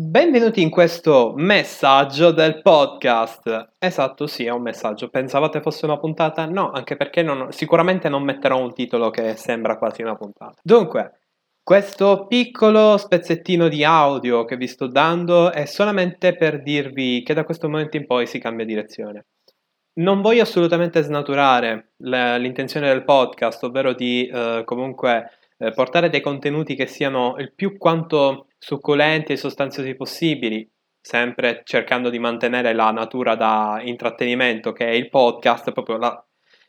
[0.00, 3.72] Benvenuti in questo messaggio del podcast.
[3.78, 5.08] Esatto, sì, è un messaggio.
[5.08, 6.46] Pensavate fosse una puntata?
[6.46, 10.54] No, anche perché non, sicuramente non metterò un titolo che sembra quasi una puntata.
[10.62, 11.18] Dunque,
[11.64, 17.42] questo piccolo spezzettino di audio che vi sto dando è solamente per dirvi che da
[17.42, 19.26] questo momento in poi si cambia direzione.
[19.94, 25.28] Non voglio assolutamente snaturare l'intenzione del podcast, ovvero di eh, comunque
[25.58, 30.68] eh, portare dei contenuti che siano il più quanto succulenti e sostanziosi possibili,
[31.00, 36.24] sempre cercando di mantenere la natura da intrattenimento che è il podcast, proprio la,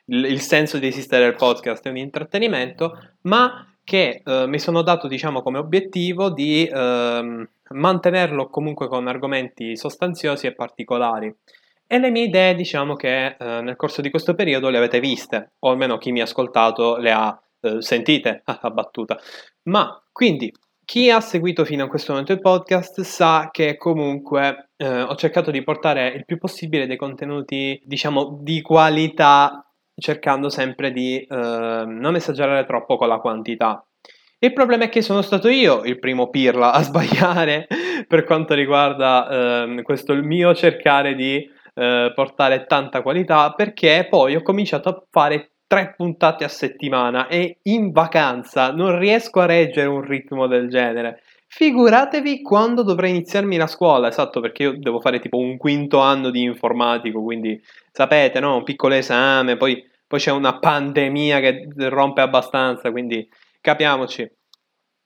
[0.06, 4.82] il, il, senso di esistere del podcast è un intrattenimento, ma che eh, mi sono
[4.82, 11.34] dato diciamo come obiettivo di eh, mantenerlo comunque con argomenti sostanziosi e particolari.
[11.92, 15.54] E le mie idee, diciamo che eh, nel corso di questo periodo le avete viste,
[15.60, 19.18] o almeno chi mi ha ascoltato le ha eh, sentite la battuta.
[19.64, 20.52] Ma quindi
[20.90, 25.52] chi ha seguito fino a questo momento il podcast sa che comunque eh, ho cercato
[25.52, 29.64] di portare il più possibile dei contenuti, diciamo, di qualità,
[29.96, 31.26] cercando sempre di eh,
[31.86, 33.86] non esagerare troppo con la quantità.
[34.40, 37.68] Il problema è che sono stato io il primo pirla a sbagliare
[38.08, 44.36] per quanto riguarda eh, questo il mio cercare di eh, portare tanta qualità perché poi
[44.36, 49.88] ho cominciato a fare tre puntate a settimana e in vacanza non riesco a reggere
[49.88, 51.22] un ritmo del genere.
[51.46, 56.32] Figuratevi quando dovrei iniziarmi la scuola, esatto, perché io devo fare tipo un quinto anno
[56.32, 58.56] di informatico, quindi sapete, no?
[58.56, 63.30] Un piccolo esame, poi, poi c'è una pandemia che rompe abbastanza, quindi
[63.62, 64.28] capiamoci.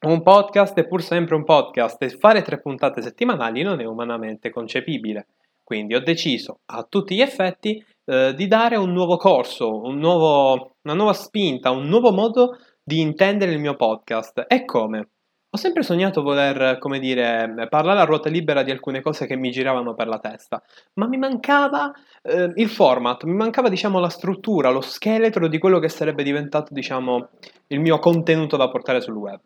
[0.06, 4.50] Un podcast è pur sempre un podcast e fare tre puntate settimanali non è umanamente
[4.50, 5.28] concepibile.
[5.61, 10.76] Quindi ho deciso a tutti gli effetti eh, di dare un nuovo corso, un nuovo,
[10.82, 14.46] una nuova spinta, un nuovo modo di intendere il mio podcast.
[14.48, 15.09] E come?
[15.50, 19.52] Ho sempre sognato voler, come dire, parlare a ruota libera di alcune cose che mi
[19.52, 21.91] giravano per la testa, ma mi mancava
[22.24, 26.74] eh, il format, mi mancava, diciamo, la struttura, lo scheletro di quello che sarebbe diventato,
[26.74, 27.30] diciamo,
[27.68, 29.40] il mio contenuto da portare sul web.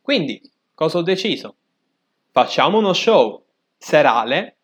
[0.00, 0.40] Quindi,
[0.74, 1.56] cosa ho deciso?
[2.30, 3.44] Facciamo uno show
[3.76, 4.56] serale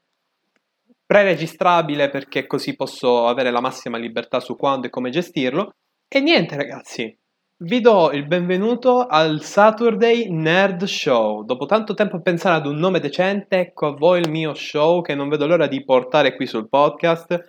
[1.11, 5.75] pre-registrabile perché così posso avere la massima libertà su quando e come gestirlo.
[6.07, 7.19] E niente ragazzi,
[7.65, 11.43] vi do il benvenuto al Saturday Nerd Show.
[11.45, 15.03] Dopo tanto tempo a pensare ad un nome decente, ecco a voi il mio show
[15.03, 17.45] che non vedo l'ora di portare qui sul podcast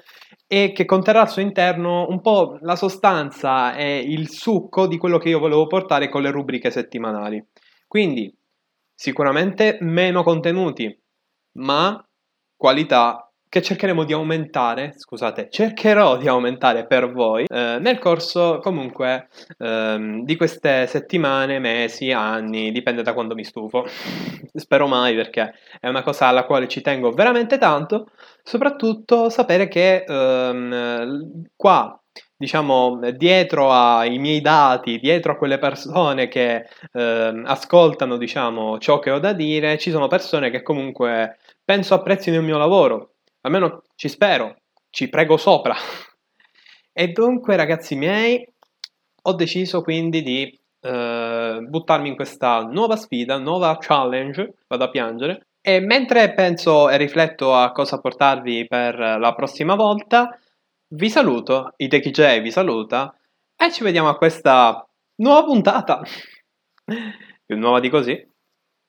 [0.47, 5.19] e che conterrà al suo interno un po' la sostanza e il succo di quello
[5.19, 7.45] che io volevo portare con le rubriche settimanali.
[7.87, 8.35] Quindi
[8.91, 10.99] sicuramente meno contenuti,
[11.59, 12.03] ma
[12.55, 19.27] qualità che cercheremo di aumentare, scusate, cercherò di aumentare per voi eh, nel corso comunque
[19.57, 23.83] ehm, di queste settimane, mesi, anni, dipende da quando mi stufo.
[24.53, 30.05] Spero mai perché è una cosa alla quale ci tengo veramente tanto, soprattutto sapere che
[30.07, 32.01] ehm, qua
[32.37, 39.11] diciamo, dietro ai miei dati, dietro a quelle persone che eh, ascoltano, diciamo, ciò che
[39.11, 43.10] ho da dire, ci sono persone che comunque penso apprezzino il mio lavoro,
[43.41, 44.57] Almeno ci spero,
[44.89, 45.75] ci prego sopra.
[46.93, 48.45] E dunque, ragazzi miei,
[49.23, 55.45] ho deciso quindi di eh, buttarmi in questa nuova sfida, nuova challenge, vado a piangere.
[55.61, 60.37] E mentre penso e rifletto a cosa portarvi per la prossima volta,
[60.93, 63.15] vi saluto, i TechJ vi saluta
[63.55, 64.85] e ci vediamo a questa
[65.17, 66.01] nuova puntata.
[67.45, 68.30] Più nuova di così.